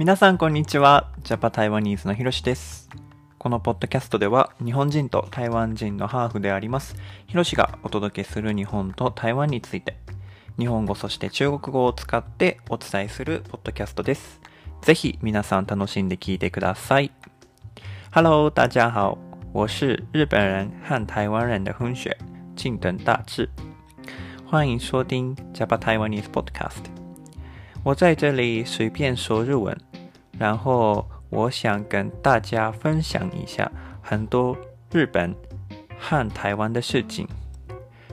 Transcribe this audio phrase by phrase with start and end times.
[0.00, 1.10] 皆さんこんにちは。
[1.24, 2.88] ジャパ台湾ニーズのひろしです。
[3.36, 9.98] このポッドキャストでは日本人と台湾人のハーフでありますひろしがお届けする日本と台湾について
[10.58, 14.40] 日本語そして中国語を使ってお伝えするポッドキャストです。
[14.80, 17.12] ぜひ皆さん楽しんで聞いてください。
[18.10, 19.18] Hello，大家好，
[19.52, 22.16] 我是日本人和台湾人的混血，
[22.56, 23.50] 近藤大志。
[24.46, 26.88] 欢迎收听 Japa Taiwanese Podcast。
[27.82, 29.78] 我在这里随便说日文，
[30.39, 34.57] 然后我想跟大家分享一下很多
[34.91, 35.35] 日本
[35.97, 37.27] 和台湾的事情，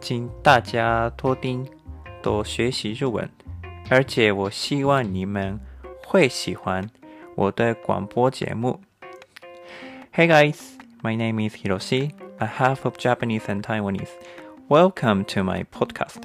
[0.00, 1.66] 请大家多听，
[2.22, 3.28] 多学习日文，
[3.90, 5.58] 而且我希望你们
[6.06, 6.88] 会喜欢
[7.34, 8.80] 我的广播节目。
[10.12, 10.56] Hey guys,
[11.02, 14.10] my name is Hiroshi, a half of Japanese and Taiwanese.
[14.68, 16.22] Welcome to my podcast.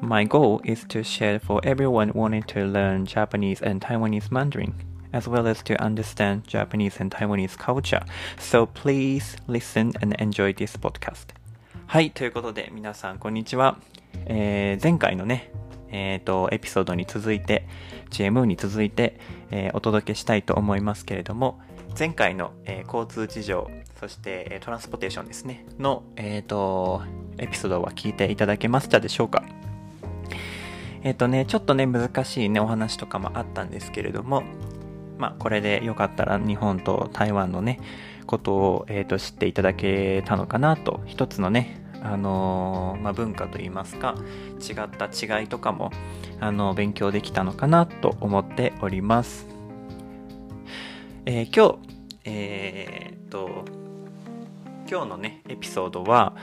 [0.00, 4.74] My goal is to share for everyone wanting to learn Japanese and Taiwanese Mandarin,
[5.15, 8.03] As well as to understand Japanese and Taiwanese culture.
[8.37, 11.33] So please listen and enjoy this podcast.
[11.87, 13.77] はい、ということで皆さんこんにちは。
[14.25, 15.51] えー前回のね、
[15.89, 17.65] えっ、と、エピソードに続いて、
[18.09, 19.19] GMO に続いて、
[19.51, 21.61] えーお届けしたいと思いますけれども、
[21.97, 23.69] 前回の、えー交通事情、
[23.99, 27.03] そして、えートランスポーテーションですね、の、えっ、と、
[27.37, 29.43] エピソードは聞いていただけましたでしょうか
[31.03, 34.43] えっ、とね、ちょっとね、難しいね、お話とかもあったんですけれども、
[35.17, 37.79] まあ、これでよかったら日本と台湾のね、
[38.25, 44.15] ことを、えー、と知っていただけたのかなと、一つのね、あのーまあ、文化といいますか、
[44.59, 45.91] 違った違いとかも、
[46.39, 49.47] あの勉強できたのかなと思っております。
[51.25, 53.65] えー今日、えー、と、
[54.89, 56.35] 今日のね、エピソードは、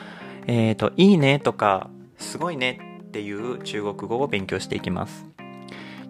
[0.47, 5.27] えー、と、いいねとか、すごいねっていう中国語を勉強していきます。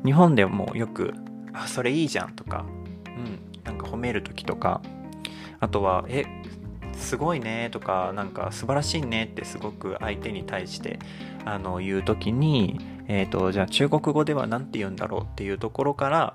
[0.04, 1.14] 日本でもよく、
[1.52, 2.64] あ、それいいじゃんとか、
[3.06, 4.80] うん、なんか褒めるときとか、
[5.60, 6.24] あとは、え、
[6.94, 10.98] すごいねとか、なんか素晴らしいねってすごく相手に対して
[11.44, 16.34] あの言うときに、えっ、と、じゃあ中国語では何て言うんだろうっていうところから、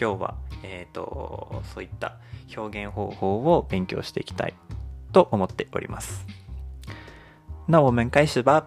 [0.00, 2.18] 今日は、えっ、と、そういった
[2.56, 4.54] 表現方法を勉強していきたい
[5.12, 6.26] と思っております。
[7.68, 8.66] 那我们開始吧。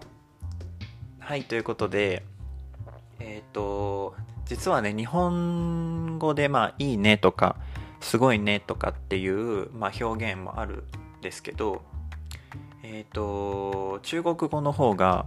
[1.18, 2.24] はい、ということで、
[3.18, 4.14] えっ、と、
[4.52, 7.56] 実はね、日本語で、まあ、いいねとか、
[8.00, 10.84] すごいねとかっていう、まあ、表現もある
[11.18, 11.80] んですけど、
[12.82, 15.24] えっ、と、中国語の方が、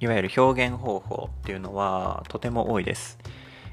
[0.00, 3.18] いわゆる表現方法っていうのはとても多いです。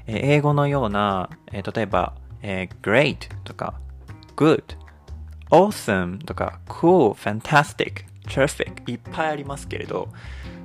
[0.06, 3.74] えー英語のような、えー例えば、えー great とか
[4.34, 4.64] good,
[5.50, 10.08] awesome とか cool, fantastic, terrific いっぱいありますけれど、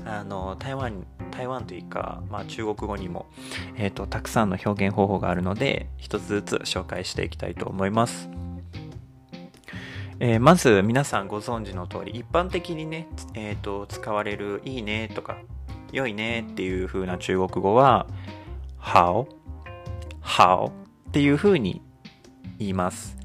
[0.06, 3.28] あの、台湾、台湾というか、まあ中国語にも、
[3.78, 8.30] えっ、と、たくさんの表現方法があるので、一つずつ紹介していきたいと思います。
[10.24, 15.38] えーまず皆さんご存知の通り一般的にね、えー、と使われる「いいね」とか
[15.92, 18.06] 「良いね」っていう風な中国語は
[18.80, 19.26] 「how」
[20.22, 20.70] 「how」
[21.10, 21.82] っていう風に
[22.60, 23.18] 言います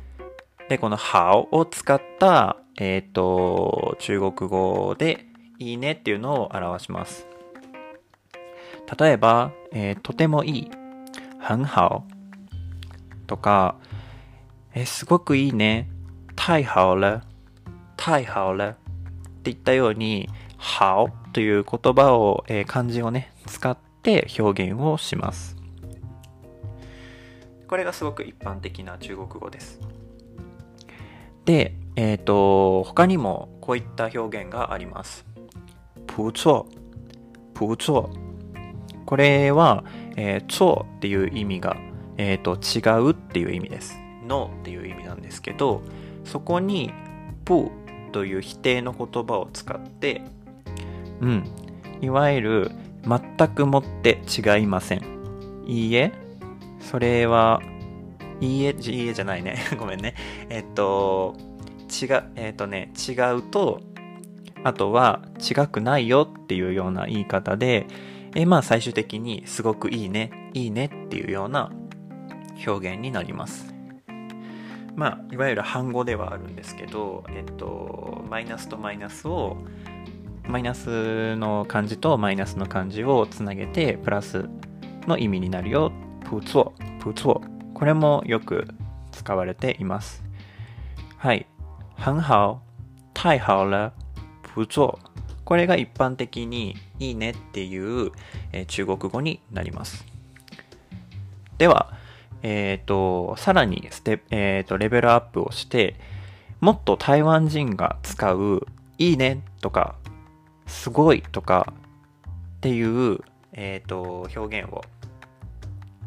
[0.71, 5.26] でこの「how」を使った、えー、と中国語で
[5.59, 7.27] 「いいね」っていうのを表します
[8.99, 10.71] 例えば、えーとてもいい
[11.41, 12.05] 「很好」
[13.27, 13.77] とか、
[14.75, 15.89] えーすごくいいね
[16.37, 17.23] 太好了、
[17.97, 18.75] 太好了っ
[19.43, 20.29] ていったように、
[20.59, 25.57] 好という言葉を、えー漢字をね、使って表現をします。
[27.67, 29.81] これがすごく一般的な中国語です。
[31.45, 35.27] で、えっ、と、他にもこういった表現があります。
[36.17, 36.67] 不错、
[37.53, 38.09] 不错。
[39.05, 39.85] これは、
[40.17, 41.77] えー、错っていう意味が、
[42.17, 43.99] えっ、と、違うっていう意味です。
[44.27, 45.83] no っていう意味なんですけど、
[46.25, 46.91] そこに
[47.47, 47.71] 「不」
[48.13, 50.23] という否定の言葉を使って、
[51.21, 51.45] うん、
[52.01, 52.71] いわゆる
[53.07, 55.03] 全くもって違いません。
[55.67, 56.13] いいえ、
[56.81, 57.61] それは、
[58.41, 59.59] いいえ、いいえじゃないね。
[59.79, 60.15] ごめんね。
[60.49, 61.37] えっと、
[62.03, 63.83] 違う、えっとね、違うと、
[64.67, 67.87] あとは違くないよっていうような言い方で、
[68.35, 71.71] えまあ最終的にすごくいいね、いいねっていうような
[72.67, 73.73] 表現になります。
[74.97, 79.57] まあ、いわゆる半語ではあるんですけど、えっと、マイナスとマイナスを、
[80.49, 84.49] マイナスの漢字とマイナスの漢字をつなげて、プラス
[85.07, 85.93] の意味になるよ。
[86.25, 87.41] 不错、不错。
[87.73, 88.67] これもよく
[89.13, 90.25] 使われています。
[91.19, 91.47] はい。
[91.95, 92.63] 很好、
[93.15, 93.93] 太好了、
[94.57, 94.99] 不错。
[95.45, 98.11] これが一般的にいいねっていう、
[98.53, 100.07] えー中国語になります。
[101.59, 101.93] では、
[102.43, 105.95] えっ、と、さらにステ、えっ、と、レベルアップをして、
[106.61, 108.67] もっと台湾人が使う、
[108.97, 109.97] いいねとか、
[110.67, 111.75] すごいとか
[112.57, 113.19] っていう、
[113.53, 114.81] えっ、と、表現を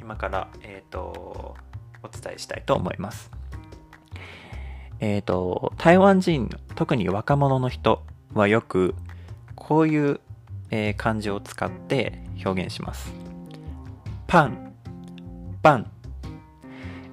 [0.01, 1.55] 今から、えっ、と、
[2.01, 3.29] お伝えしたいと思います。
[4.99, 8.03] えっ、と、台湾人、特に若者の人
[8.33, 8.95] はよく、
[9.55, 10.19] こういう、
[10.71, 13.13] えー、漢字を使って表現します。
[14.27, 14.73] パン、
[15.61, 15.91] パン。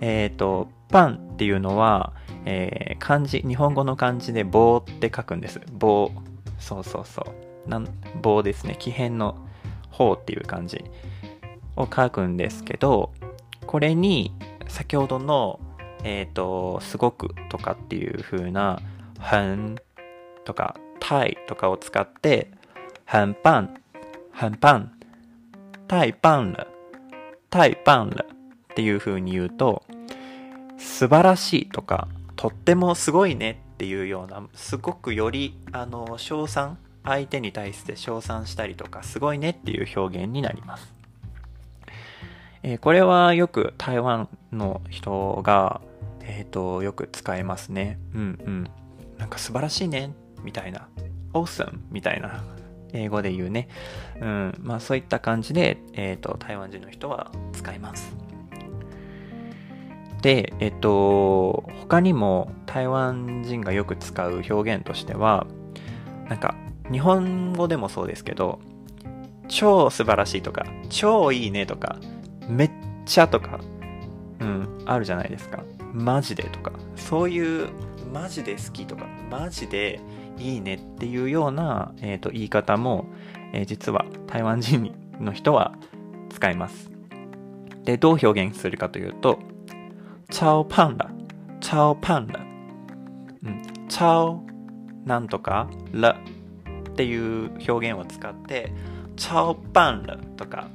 [0.00, 2.12] えっ、ー、と、パンっていうのは、
[2.44, 5.60] えー、漢字、日本語の漢字で棒って書くんです。
[5.72, 6.12] 棒。
[6.58, 7.22] そうそうそ
[7.66, 7.68] う。
[7.68, 7.88] なん
[8.22, 8.76] 棒ですね。
[8.78, 9.36] 木偏の
[9.90, 10.84] 方っていう漢字
[11.76, 13.12] を書くんですけど、
[13.66, 14.32] これに
[14.68, 15.60] 先ほどの、
[16.04, 18.80] えっ、ー、と、すごくとかっていう風な、
[19.18, 19.76] 很
[20.44, 22.50] とか、タイとかを使って、
[23.04, 23.68] 很棒、
[24.32, 24.88] 很棒、
[25.86, 26.66] 太棒了、
[27.48, 28.26] 太棒了
[28.72, 29.84] っていう風に言うと、
[30.78, 40.92] 素晴らしいとか、とってもすごいねっていうような、すごくより、あの、称賛、相手に対して称賛したりとか、すごいねっていう表現になります。
[42.64, 45.80] えー、これはよく台湾の人が、
[46.22, 48.00] えっ、ー、と、よく使えますね。
[48.12, 48.70] うんうん。
[49.18, 50.12] なんか素晴らしいね、
[50.46, 50.88] みたいな。
[51.34, 52.42] awesome みたいな。
[52.92, 53.68] 英語で言うね。
[54.20, 54.54] うん。
[54.62, 58.16] まあそういった感じで、えっ、ー、と、台湾人の人は使います。
[60.22, 65.46] で、えっと、他にも台湾人がよく使う表現としては、
[66.28, 66.54] なんか、
[66.90, 68.60] 日本語でもそうですけど、
[69.48, 71.96] 超素晴らしいとか、超いいねとか、
[72.48, 72.70] めっ
[73.04, 73.60] ちゃとか、
[74.40, 75.64] うん、あるじゃないですか。
[75.92, 77.68] マジでとか、そういう
[78.12, 80.00] マジで好きとか、マジで
[80.38, 83.06] いいねっていうような、えーと、言い方も、
[83.52, 85.74] えー、実は台湾人の人は
[86.30, 86.90] 使います。
[87.84, 89.38] で、どう表現するかというと、
[90.30, 91.10] 超パンラ、
[91.60, 94.42] 超パンラ、うん、超
[95.04, 96.18] なんとか、ラ
[96.90, 98.72] っていう表現を使って、
[99.16, 100.68] 超パンラとか、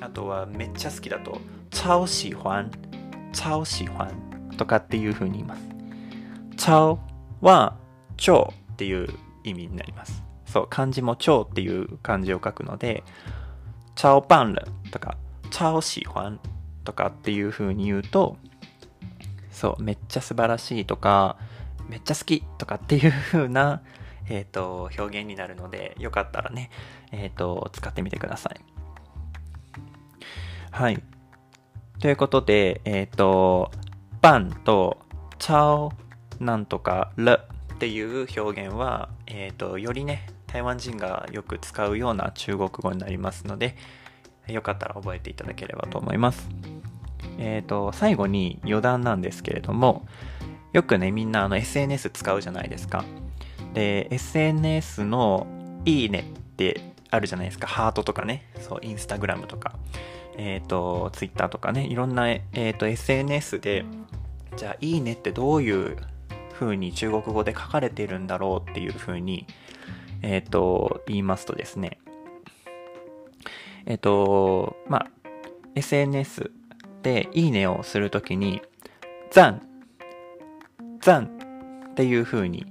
[0.00, 1.40] あとはめっちゃ好きだと、
[1.70, 2.70] 超喜欢、
[3.32, 4.12] 超喜欢
[4.56, 5.62] とかっていう風に言います。
[6.56, 6.98] 超
[7.40, 7.76] は
[8.16, 9.08] 超っていう
[9.42, 10.22] 意味になります。
[10.46, 13.02] そう、漢字も超っていう漢字を書くので、
[13.96, 15.16] 超パンルとか、
[15.50, 16.38] 超喜欢
[16.84, 18.36] とかっていう風に言うと、
[19.50, 21.38] そう、めっちゃ素晴らしいとか、
[21.88, 23.82] めっちゃ好きとかっていう風な、
[24.28, 26.70] えっ、ー、と、表現になるので、よかったらね、
[27.10, 28.60] えっ、ー、と、使ってみてください。
[30.70, 31.02] はい。
[31.98, 33.72] ということで、えっ、ー、と、
[34.22, 34.98] パンと、
[35.40, 35.92] チャオ
[36.38, 37.40] なんとか、ル
[37.78, 43.76] っていう表現は、え、ー、と、よりね、台湾人がよく使うような中国語になりますので、
[44.48, 46.48] よかったら覚えていただければと思います。
[47.38, 50.08] え、ー、と、最後に余談なんですけれども、
[50.72, 53.04] よくね、みんなあの SNS 使うじゃないですか。
[53.74, 55.46] で、SNS の
[55.84, 56.80] いいねって
[57.10, 57.68] あるじゃないですか。
[57.68, 58.50] ハートとかね。
[58.58, 59.76] そう、インスタグラムとか。
[60.36, 63.84] えっ、ー、と、ツイッターとかね、いろんな、えーと、SNS で、
[64.56, 65.96] じゃあ、いいねってどういう
[66.58, 69.46] 風に中国語で書かれているんだろうっていう風に、
[70.22, 71.98] えっ、ー、と、言いますとですね、
[73.86, 75.06] えっ、ー、と、まあ、
[75.74, 76.50] SNS
[77.02, 78.60] でいいねをするときに、
[79.30, 79.62] ザン、
[81.00, 82.66] ザンっていう風に、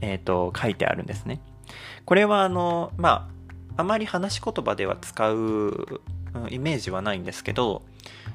[0.00, 1.40] えっ、ー、と、書いてあるんですね。
[2.04, 3.28] これはあの、ま
[3.76, 6.00] あ、あまり話し言葉では使う
[6.48, 7.82] イメージはないんですけど、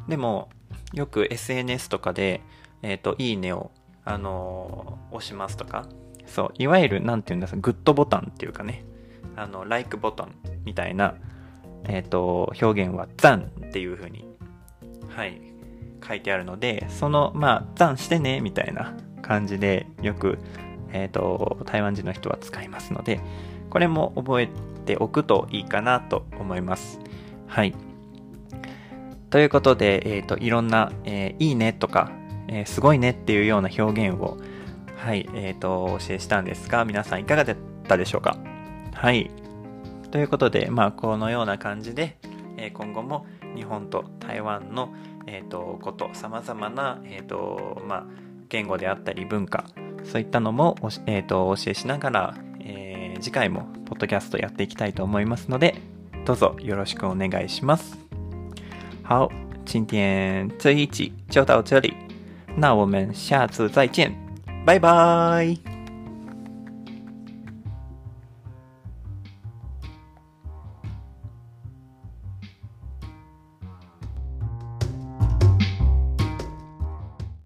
[0.07, 0.49] でも、
[0.93, 2.41] よく SNS とかで、
[2.81, 3.71] えっ、ー、と、いいねを、
[4.05, 5.87] あのー、押しますとか、
[6.25, 8.85] そう、いわゆる、なんていうんですか、グッドボタンっていうかね、
[9.35, 11.15] あの、like ボタンみたいな、
[11.85, 14.25] えっ、ー、と、表現は、ザンっていう風に、
[15.09, 15.41] はい、
[16.07, 20.39] 書いてあるので、その、まあ、ザンしてね、みたいな感じで、よく、
[20.91, 23.19] えっ、と、台湾人の人は使いますので、
[23.69, 24.49] これも覚え
[24.85, 26.99] ておくといいかなと思います。
[27.47, 27.73] はい。
[29.29, 32.11] ということで、えっ、ー、と、いろんな、えー、いいねとか、
[32.47, 34.37] えー、すごいねっていうような表現を、
[34.97, 37.55] はい、えっ、と、お教えしたんですが、皆さんいかがだっ
[37.87, 38.37] たでしょうか？
[38.93, 39.31] はい。
[40.11, 42.17] ということで、まあ、このような感じで、
[42.57, 43.25] え今後も
[43.55, 44.93] 日本と台湾の、
[45.27, 48.05] えっ、と、こと、様々な、えっ、と、まあ、
[48.47, 49.65] 言語であったり文化、
[50.03, 55.75] そういったのもお,、えーと、お教えしながら、えー、次回もポッドキャストやっていきたいと思いますので、
[56.25, 57.97] どうぞよろしくお願いします。
[59.03, 59.29] 好，
[59.65, 61.93] 今天这一集就到这里，
[62.55, 64.13] 那我们下次再见，
[64.65, 65.74] 拜拜。